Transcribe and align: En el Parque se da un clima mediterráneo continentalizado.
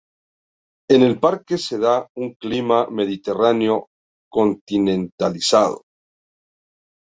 En 0.95 1.03
el 1.03 1.19
Parque 1.19 1.59
se 1.59 1.77
da 1.77 2.07
un 2.15 2.33
clima 2.33 2.87
mediterráneo 2.89 3.85
continentalizado. 4.31 5.83